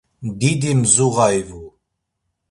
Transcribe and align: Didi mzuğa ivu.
Didi 0.39 0.71
mzuğa 0.79 1.27
ivu. 1.39 1.63